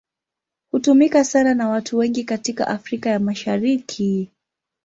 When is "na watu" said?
1.53-1.97